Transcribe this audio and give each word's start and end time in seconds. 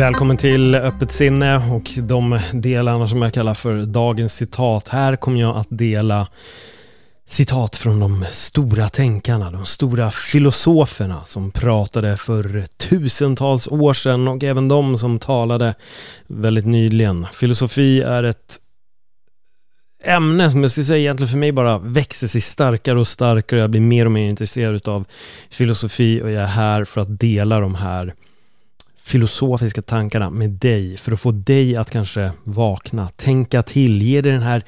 Välkommen 0.00 0.36
till 0.36 0.74
Öppet 0.74 1.12
sinne 1.12 1.56
och 1.56 1.90
de 1.96 2.38
delarna 2.52 3.08
som 3.08 3.22
jag 3.22 3.34
kallar 3.34 3.54
för 3.54 3.82
dagens 3.82 4.34
citat. 4.34 4.88
Här 4.88 5.16
kommer 5.16 5.40
jag 5.40 5.56
att 5.56 5.66
dela 5.70 6.28
citat 7.26 7.76
från 7.76 8.00
de 8.00 8.24
stora 8.32 8.88
tänkarna, 8.88 9.50
de 9.50 9.66
stora 9.66 10.10
filosoferna 10.10 11.24
som 11.24 11.50
pratade 11.50 12.16
för 12.16 12.66
tusentals 12.76 13.68
år 13.68 13.94
sedan 13.94 14.28
och 14.28 14.44
även 14.44 14.68
de 14.68 14.98
som 14.98 15.18
talade 15.18 15.74
väldigt 16.26 16.66
nyligen. 16.66 17.26
Filosofi 17.32 18.00
är 18.00 18.22
ett 18.22 18.58
ämne 20.04 20.50
som 20.50 20.62
jag 20.62 20.70
skulle 20.70 20.84
säga 20.84 20.98
egentligen 20.98 21.30
för 21.30 21.38
mig 21.38 21.52
bara 21.52 21.78
växer 21.78 22.26
sig 22.26 22.40
starkare 22.40 23.00
och 23.00 23.08
starkare. 23.08 23.60
Jag 23.60 23.70
blir 23.70 23.80
mer 23.80 24.04
och 24.06 24.12
mer 24.12 24.28
intresserad 24.28 24.88
av 24.88 25.04
filosofi 25.50 26.22
och 26.22 26.30
jag 26.30 26.42
är 26.42 26.46
här 26.46 26.84
för 26.84 27.00
att 27.00 27.20
dela 27.20 27.60
de 27.60 27.74
här 27.74 28.14
filosofiska 29.02 29.82
tankarna 29.82 30.30
med 30.30 30.50
dig 30.50 30.96
för 30.96 31.12
att 31.12 31.20
få 31.20 31.30
dig 31.30 31.76
att 31.76 31.90
kanske 31.90 32.32
vakna, 32.44 33.08
tänka 33.08 33.62
till, 33.62 34.02
ge 34.02 34.20
dig 34.20 34.32
den 34.32 34.42
här 34.42 34.62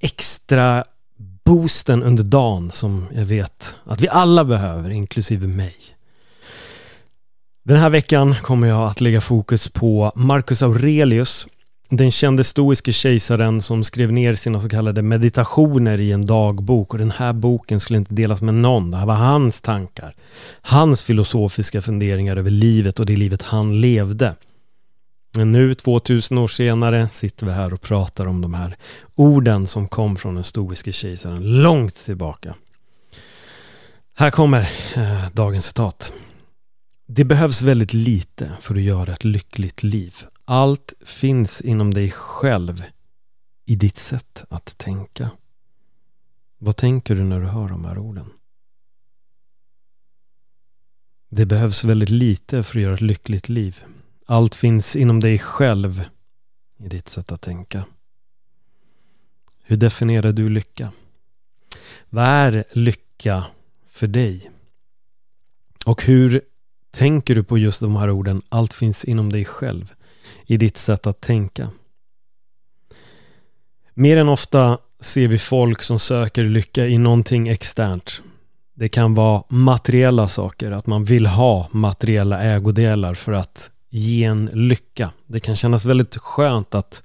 extra 0.00 0.84
boosten 1.44 2.02
under 2.02 2.24
dagen 2.24 2.70
som 2.70 3.06
jag 3.14 3.24
vet 3.24 3.76
att 3.84 4.00
vi 4.00 4.08
alla 4.08 4.44
behöver, 4.44 4.90
inklusive 4.90 5.46
mig. 5.46 5.74
Den 7.64 7.76
här 7.76 7.90
veckan 7.90 8.34
kommer 8.42 8.68
jag 8.68 8.88
att 8.90 9.00
lägga 9.00 9.20
fokus 9.20 9.68
på 9.68 10.12
Marcus 10.14 10.62
Aurelius, 10.62 11.46
den 11.88 12.10
kände 12.10 12.44
stoiske 12.44 12.92
kejsaren 12.92 13.62
som 13.62 13.84
skrev 13.84 14.12
ner 14.12 14.34
sina 14.34 14.60
så 14.60 14.68
kallade 14.68 15.02
meditationer 15.02 16.00
i 16.00 16.12
en 16.12 16.26
dagbok 16.26 16.92
och 16.92 16.98
den 16.98 17.10
här 17.10 17.32
boken 17.32 17.80
skulle 17.80 17.98
inte 17.98 18.14
delas 18.14 18.42
med 18.42 18.54
någon. 18.54 18.90
Det 18.90 18.96
här 18.96 19.06
var 19.06 19.14
hans 19.14 19.60
tankar. 19.60 20.14
Hans 20.60 21.02
filosofiska 21.02 21.82
funderingar 21.82 22.36
över 22.36 22.50
livet 22.50 23.00
och 23.00 23.06
det 23.06 23.16
livet 23.16 23.42
han 23.42 23.80
levde. 23.80 24.34
Men 25.36 25.52
nu, 25.52 25.74
2000 25.74 26.38
år 26.38 26.48
senare, 26.48 27.08
sitter 27.08 27.46
vi 27.46 27.52
här 27.52 27.74
och 27.74 27.80
pratar 27.80 28.26
om 28.26 28.40
de 28.40 28.54
här 28.54 28.76
orden 29.14 29.66
som 29.66 29.88
kom 29.88 30.16
från 30.16 30.34
den 30.34 30.44
stoiske 30.44 30.92
kejsaren 30.92 31.62
långt 31.62 31.94
tillbaka. 31.94 32.54
Här 34.16 34.30
kommer 34.30 34.60
eh, 34.96 35.28
dagens 35.32 35.66
citat. 35.66 36.12
Det 37.08 37.24
behövs 37.24 37.62
väldigt 37.62 37.92
lite 37.92 38.50
för 38.60 38.74
att 38.74 38.80
göra 38.80 39.12
ett 39.12 39.24
lyckligt 39.24 39.82
liv. 39.82 40.14
Allt 40.50 40.94
finns 41.00 41.60
inom 41.60 41.94
dig 41.94 42.10
själv 42.10 42.84
i 43.64 43.76
ditt 43.76 43.98
sätt 43.98 44.44
att 44.48 44.78
tänka. 44.78 45.30
Vad 46.58 46.76
tänker 46.76 47.16
du 47.16 47.24
när 47.24 47.40
du 47.40 47.46
hör 47.46 47.68
de 47.68 47.84
här 47.84 47.98
orden? 47.98 48.30
Det 51.28 51.46
behövs 51.46 51.84
väldigt 51.84 52.08
lite 52.08 52.62
för 52.62 52.78
att 52.78 52.82
göra 52.82 52.94
ett 52.94 53.00
lyckligt 53.00 53.48
liv. 53.48 53.84
Allt 54.26 54.54
finns 54.54 54.96
inom 54.96 55.20
dig 55.20 55.38
själv 55.38 56.04
i 56.78 56.88
ditt 56.88 57.08
sätt 57.08 57.32
att 57.32 57.40
tänka. 57.40 57.84
Hur 59.62 59.76
definierar 59.76 60.32
du 60.32 60.48
lycka? 60.48 60.92
Vad 62.10 62.24
är 62.24 62.64
lycka 62.72 63.44
för 63.86 64.06
dig? 64.06 64.50
Och 65.86 66.02
hur 66.02 66.40
tänker 66.90 67.34
du 67.34 67.44
på 67.44 67.58
just 67.58 67.80
de 67.80 67.96
här 67.96 68.10
orden? 68.10 68.42
Allt 68.48 68.72
finns 68.72 69.04
inom 69.04 69.32
dig 69.32 69.44
själv 69.44 69.94
i 70.48 70.56
ditt 70.56 70.76
sätt 70.76 71.06
att 71.06 71.20
tänka. 71.20 71.70
Mer 73.94 74.16
än 74.16 74.28
ofta 74.28 74.78
ser 75.00 75.28
vi 75.28 75.38
folk 75.38 75.82
som 75.82 75.98
söker 75.98 76.44
lycka 76.44 76.86
i 76.86 76.98
någonting 76.98 77.48
externt. 77.48 78.22
Det 78.76 78.88
kan 78.88 79.14
vara 79.14 79.42
materiella 79.48 80.28
saker, 80.28 80.72
att 80.72 80.86
man 80.86 81.04
vill 81.04 81.26
ha 81.26 81.68
materiella 81.70 82.42
ägodelar 82.42 83.14
för 83.14 83.32
att 83.32 83.70
ge 83.90 84.24
en 84.24 84.50
lycka. 84.52 85.10
Det 85.26 85.40
kan 85.40 85.56
kännas 85.56 85.84
väldigt 85.84 86.16
skönt 86.16 86.74
att 86.74 87.02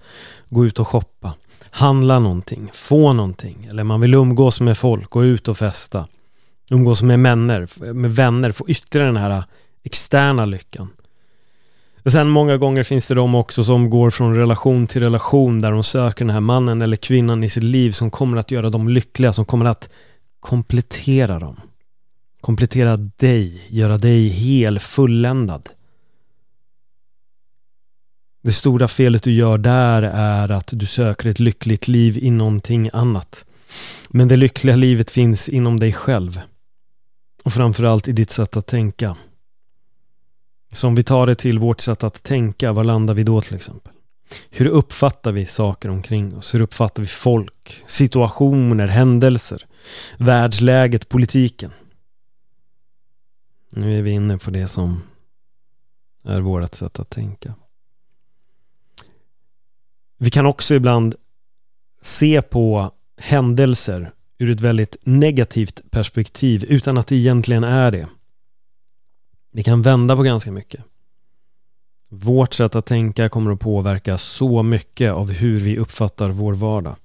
gå 0.49 0.65
ut 0.65 0.79
och 0.79 0.87
shoppa, 0.87 1.33
handla 1.69 2.19
någonting, 2.19 2.69
få 2.73 3.13
någonting, 3.13 3.67
eller 3.69 3.83
man 3.83 4.01
vill 4.01 4.13
umgås 4.13 4.61
med 4.61 4.77
folk, 4.77 5.09
gå 5.09 5.23
ut 5.23 5.47
och 5.47 5.57
festa, 5.57 6.07
umgås 6.69 7.01
med 7.01 7.19
vänner, 7.19 7.93
med 7.93 8.15
vänner, 8.15 8.51
få 8.51 8.69
ytterligare 8.69 9.07
den 9.07 9.17
här 9.17 9.43
externa 9.83 10.45
lyckan. 10.45 10.89
Och 12.03 12.11
sen 12.11 12.29
många 12.29 12.57
gånger 12.57 12.83
finns 12.83 13.07
det 13.07 13.13
de 13.13 13.35
också 13.35 13.63
som 13.63 13.89
går 13.89 14.09
från 14.09 14.35
relation 14.35 14.87
till 14.87 15.01
relation 15.01 15.59
där 15.59 15.71
de 15.71 15.83
söker 15.83 16.25
den 16.25 16.33
här 16.33 16.41
mannen 16.41 16.81
eller 16.81 16.97
kvinnan 16.97 17.43
i 17.43 17.49
sitt 17.49 17.63
liv 17.63 17.91
som 17.91 18.11
kommer 18.11 18.37
att 18.37 18.51
göra 18.51 18.69
dem 18.69 18.89
lyckliga, 18.89 19.33
som 19.33 19.45
kommer 19.45 19.65
att 19.65 19.89
komplettera 20.39 21.39
dem. 21.39 21.59
Komplettera 22.41 22.97
dig, 22.97 23.67
göra 23.69 23.97
dig 23.97 24.27
hel, 24.27 24.79
fulländad. 24.79 25.69
Det 28.43 28.51
stora 28.51 28.87
felet 28.87 29.23
du 29.23 29.31
gör 29.31 29.57
där 29.57 30.03
är 30.03 30.51
att 30.51 30.69
du 30.71 30.85
söker 30.85 31.29
ett 31.29 31.39
lyckligt 31.39 31.87
liv 31.87 32.17
i 32.17 32.31
någonting 32.31 32.89
annat. 32.93 33.45
Men 34.09 34.27
det 34.27 34.35
lyckliga 34.35 34.75
livet 34.75 35.11
finns 35.11 35.49
inom 35.49 35.79
dig 35.79 35.93
själv. 35.93 36.41
Och 37.43 37.53
framförallt 37.53 38.07
i 38.07 38.11
ditt 38.11 38.31
sätt 38.31 38.57
att 38.57 38.67
tänka. 38.67 39.15
Så 40.73 40.87
om 40.87 40.95
vi 40.95 41.03
tar 41.03 41.27
det 41.27 41.35
till 41.35 41.59
vårt 41.59 41.81
sätt 41.81 42.03
att 42.03 42.23
tänka, 42.23 42.71
var 42.71 42.83
landar 42.83 43.13
vi 43.13 43.23
då 43.23 43.41
till 43.41 43.55
exempel? 43.55 43.93
Hur 44.49 44.65
uppfattar 44.65 45.31
vi 45.31 45.45
saker 45.45 45.89
omkring 45.89 46.35
oss? 46.35 46.53
Hur 46.53 46.61
uppfattar 46.61 47.03
vi 47.03 47.07
folk, 47.07 47.83
situationer, 47.85 48.87
händelser, 48.87 49.65
världsläget, 50.17 51.09
politiken? 51.09 51.71
Nu 53.69 53.97
är 53.97 54.01
vi 54.01 54.11
inne 54.11 54.37
på 54.37 54.51
det 54.51 54.67
som 54.67 55.01
är 56.23 56.41
vårt 56.41 56.75
sätt 56.75 56.99
att 56.99 57.09
tänka. 57.09 57.53
Vi 60.17 60.29
kan 60.29 60.45
också 60.45 60.75
ibland 60.75 61.15
se 62.01 62.41
på 62.41 62.91
händelser 63.17 64.11
ur 64.37 64.49
ett 64.49 64.61
väldigt 64.61 64.97
negativt 65.03 65.81
perspektiv 65.91 66.63
utan 66.63 66.97
att 66.97 67.07
det 67.07 67.15
egentligen 67.15 67.63
är 67.63 67.91
det. 67.91 68.07
Vi 69.55 69.63
kan 69.63 69.81
vända 69.81 70.15
på 70.15 70.23
ganska 70.23 70.51
mycket. 70.51 70.83
Vårt 72.09 72.53
sätt 72.53 72.75
att 72.75 72.85
tänka 72.85 73.29
kommer 73.29 73.51
att 73.51 73.59
påverka 73.59 74.17
så 74.17 74.63
mycket 74.63 75.13
av 75.13 75.31
hur 75.31 75.57
vi 75.57 75.77
uppfattar 75.77 76.29
vår 76.29 76.53
vardag. 76.53 76.95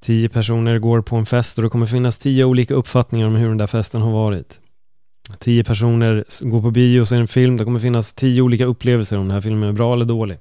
Tio 0.00 0.28
personer 0.28 0.78
går 0.78 1.02
på 1.02 1.16
en 1.16 1.26
fest 1.26 1.58
och 1.58 1.64
det 1.64 1.70
kommer 1.70 1.86
finnas 1.86 2.18
tio 2.18 2.44
olika 2.44 2.74
uppfattningar 2.74 3.26
om 3.26 3.36
hur 3.36 3.48
den 3.48 3.58
där 3.58 3.66
festen 3.66 4.02
har 4.02 4.12
varit. 4.12 4.60
Tio 5.38 5.64
personer 5.64 6.24
går 6.40 6.62
på 6.62 6.70
bio 6.70 7.00
och 7.00 7.08
ser 7.08 7.16
en 7.16 7.28
film, 7.28 7.56
det 7.56 7.64
kommer 7.64 7.80
finnas 7.80 8.14
tio 8.14 8.42
olika 8.42 8.64
upplevelser 8.64 9.18
om 9.18 9.24
den 9.24 9.34
här 9.34 9.40
filmen 9.40 9.68
är 9.68 9.72
bra 9.72 9.94
eller 9.94 10.04
dålig. 10.04 10.38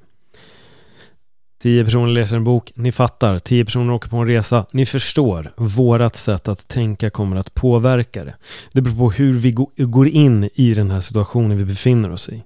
Tio 1.64 1.86
personer 1.86 2.08
läser 2.08 2.38
en 2.38 2.44
bok, 2.44 2.72
ni 2.76 2.92
fattar. 2.92 3.40
Tio 3.40 3.66
personer 3.66 3.94
åker 3.94 4.10
på 4.10 4.18
en 4.18 4.28
resa, 4.28 4.66
ni 4.72 4.86
förstår. 4.86 5.54
Vårat 5.58 6.16
sätt 6.16 6.48
att 6.48 6.68
tänka 6.68 7.10
kommer 7.10 7.36
att 7.36 7.54
påverka 7.54 8.24
det. 8.24 8.36
Det 8.72 8.82
beror 8.82 8.96
på 8.96 9.12
hur 9.12 9.34
vi 9.34 9.52
går 9.78 10.08
in 10.08 10.50
i 10.54 10.74
den 10.74 10.92
här 10.92 11.02
situationen 11.02 11.58
vi 11.58 11.66
befinner 11.66 12.12
oss 12.12 12.30
i. 12.30 12.44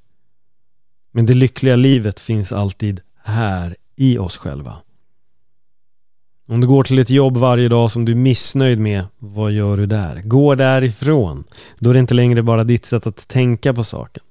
Men 1.12 1.26
det 1.26 1.34
lyckliga 1.34 1.76
livet 1.76 2.20
finns 2.20 2.52
alltid 2.52 3.02
här 3.24 3.76
i 3.96 4.18
oss 4.18 4.38
själva. 4.38 4.76
Om 6.48 6.62
du 6.62 6.68
går 6.68 6.84
till 6.84 7.00
ett 7.00 7.10
jobb 7.10 7.38
varje 7.38 7.70
dag 7.70 7.92
som 7.92 8.06
du 8.06 8.12
är 8.12 8.16
missnöjd 8.16 8.80
med, 8.80 9.06
vad 9.20 9.52
gör 9.52 9.78
du 9.78 9.86
där? 9.86 10.22
Gå 10.22 10.56
därifrån. 10.56 11.44
Då 11.80 11.90
är 11.90 11.94
det 11.94 12.00
inte 12.00 12.14
längre 12.14 12.44
bara 12.44 12.64
ditt 12.64 12.86
sätt 12.86 13.08
att 13.08 13.28
tänka 13.28 13.74
på 13.74 13.84
saken. 13.84 14.24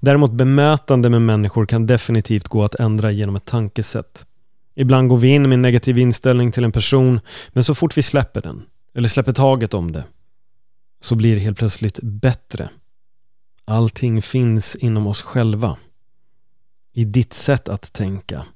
Däremot 0.00 0.32
bemötande 0.32 1.10
med 1.10 1.22
människor 1.22 1.66
kan 1.66 1.86
definitivt 1.86 2.48
gå 2.48 2.64
att 2.64 2.74
ändra 2.74 3.10
genom 3.10 3.36
ett 3.36 3.44
tankesätt. 3.44 4.26
Ibland 4.74 5.08
går 5.08 5.16
vi 5.16 5.28
in 5.28 5.42
med 5.42 5.52
en 5.52 5.62
negativ 5.62 5.98
inställning 5.98 6.52
till 6.52 6.64
en 6.64 6.72
person, 6.72 7.20
men 7.48 7.64
så 7.64 7.74
fort 7.74 7.98
vi 7.98 8.02
släpper 8.02 8.42
den, 8.42 8.62
eller 8.94 9.08
släpper 9.08 9.32
taget 9.32 9.74
om 9.74 9.92
det, 9.92 10.04
så 11.00 11.14
blir 11.14 11.34
det 11.34 11.40
helt 11.40 11.58
plötsligt 11.58 12.00
bättre. 12.02 12.70
Allting 13.64 14.22
finns 14.22 14.76
inom 14.76 15.06
oss 15.06 15.22
själva. 15.22 15.76
I 16.92 17.04
ditt 17.04 17.32
sätt 17.32 17.68
att 17.68 17.92
tänka. 17.92 18.46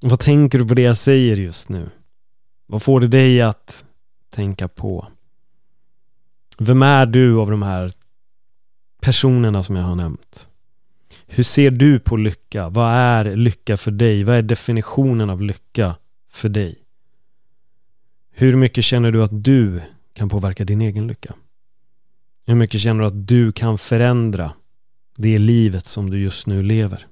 Vad 0.00 0.20
tänker 0.20 0.58
du 0.58 0.68
på 0.68 0.74
det 0.74 0.82
jag 0.82 0.96
säger 0.96 1.36
just 1.36 1.68
nu? 1.68 1.90
Vad 2.66 2.82
får 2.82 3.00
det 3.00 3.08
dig 3.08 3.42
att 3.42 3.84
tänka 4.30 4.68
på? 4.68 5.06
Vem 6.58 6.82
är 6.82 7.06
du 7.06 7.38
av 7.38 7.50
de 7.50 7.62
här 7.62 7.92
personerna 9.08 9.62
som 9.62 9.76
jag 9.76 9.82
har 9.82 9.94
nämnt? 9.94 10.48
Hur 11.26 11.44
ser 11.44 11.70
du 11.70 12.00
på 12.00 12.16
lycka? 12.16 12.68
Vad 12.68 12.92
är 12.92 13.36
lycka 13.36 13.76
för 13.76 13.90
dig? 13.90 14.24
Vad 14.24 14.36
är 14.36 14.42
definitionen 14.42 15.30
av 15.30 15.42
lycka 15.42 15.96
för 16.30 16.48
dig? 16.48 16.78
Hur 18.30 18.56
mycket 18.56 18.84
känner 18.84 19.12
du 19.12 19.22
att 19.22 19.44
du 19.44 19.80
kan 20.14 20.28
påverka 20.28 20.64
din 20.64 20.80
egen 20.80 21.06
lycka? 21.06 21.34
Hur 22.46 22.54
mycket 22.54 22.80
känner 22.80 23.00
du 23.00 23.06
att 23.06 23.28
du 23.28 23.52
kan 23.52 23.78
förändra 23.78 24.52
det 25.16 25.38
livet 25.38 25.86
som 25.86 26.10
du 26.10 26.22
just 26.22 26.46
nu 26.46 26.62
lever? 26.62 27.06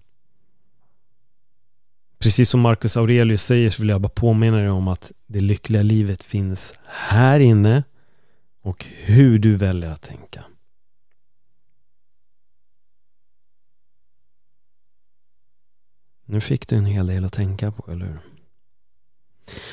Precis 2.18 2.50
som 2.50 2.60
Marcus 2.60 2.96
Aurelius 2.96 3.42
säger 3.42 3.70
så 3.70 3.82
vill 3.82 3.88
jag 3.88 4.00
bara 4.00 4.08
påminna 4.08 4.56
dig 4.56 4.70
om 4.70 4.88
att 4.88 5.12
det 5.26 5.40
lyckliga 5.40 5.82
livet 5.82 6.22
finns 6.22 6.74
här 6.86 7.40
inne 7.40 7.84
och 8.62 8.86
hur 9.04 9.38
du 9.38 9.54
väljer 9.54 9.90
att 9.90 10.02
tänka. 10.02 10.44
Nu 16.26 16.40
fick 16.40 16.68
du 16.68 16.76
en 16.76 16.86
hel 16.86 17.06
del 17.06 17.24
att 17.24 17.32
tänka 17.32 17.70
på, 17.70 17.92
eller 17.92 18.06
hur? 18.06 18.18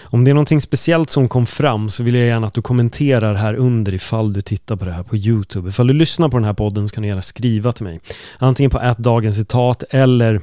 Om 0.02 0.24
det 0.24 0.32
är 0.32 0.34
någonting 0.34 0.62
speciellt 0.62 1.10
som 1.10 1.30
kom 1.30 1.46
fram 1.46 1.90
så 1.90 2.04
vill 2.04 2.16
jag 2.16 2.28
gärna 2.28 2.48
att 2.48 2.54
du 2.54 2.62
kommenterar 2.62 3.34
här 3.34 3.56
under 3.56 3.94
ifall 3.94 4.34
du 4.34 4.42
tittar 4.42 4.76
på 4.76 4.86
det 4.86 4.92
här 4.92 5.04
på 5.04 5.18
Youtube. 5.18 5.70
Ifall 5.70 5.88
du 5.88 5.94
lyssnar 5.94 6.30
på 6.30 6.38
den 6.38 6.46
här 6.46 6.54
podden 6.54 6.90
så 6.90 6.96
kan 6.96 7.02
du 7.02 7.08
gärna 7.08 7.22
skriva 7.22 7.72
till 7.72 7.84
mig. 7.84 8.00
Antingen 8.38 8.70
på 8.70 8.80
ett 8.80 8.98
dagens 8.98 9.36
citat 9.36 9.84
eller 9.90 10.42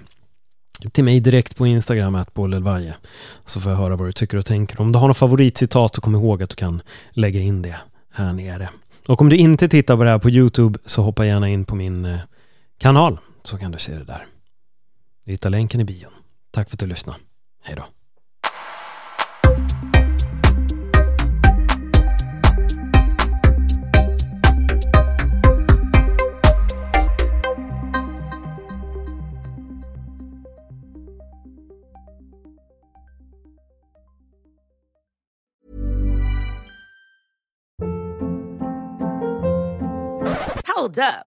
till 0.93 1.05
mig 1.05 1.21
direkt 1.21 1.57
på 1.57 1.67
Instagram, 1.67 2.15
attbollelvaje. 2.15 2.95
Så 3.45 3.61
får 3.61 3.73
jag 3.73 3.79
höra 3.79 3.97
vad 3.97 4.09
du 4.09 4.13
tycker 4.13 4.39
och 4.39 4.47
tänker. 4.47 4.81
Om 4.81 4.93
du 4.93 4.99
har 4.99 5.09
något 5.09 5.17
favoritcitat 5.17 5.95
så 5.95 6.01
kom 6.01 6.15
ihåg 6.15 6.43
att 6.43 6.51
du 6.51 6.57
kan 6.57 6.83
lägga 7.11 7.41
in 7.41 7.63
det 7.63 7.77
här 8.13 8.33
nere. 8.33 8.69
Och 9.07 9.21
om 9.21 9.29
du 9.29 9.37
inte 9.37 9.69
tittar 9.69 9.97
på 9.97 10.05
det 10.05 10.11
här 10.11 10.19
på 10.19 10.31
Youtube 10.31 10.79
så 10.85 11.03
hoppa 11.03 11.27
gärna 11.27 11.49
in 11.49 11.65
på 11.65 11.75
min 11.75 12.05
eh, 12.05 12.19
kanal 12.79 13.19
så 13.43 13.59
kan 13.59 13.73
du 13.73 13.79
se 13.79 13.93
det 13.93 14.05
där. 14.05 14.27
Du 15.31 15.35
hittar 15.35 15.51
länken 15.51 15.81
i 15.81 15.85
bion. 15.85 16.13
Tack 16.51 16.69
för 16.69 16.77
att 16.77 16.81
du 16.81 16.87
lyssnade. 16.87 17.19
Hej 17.63 17.77
då. 17.77 17.85
Hold 40.77 40.99
up. 40.99 41.30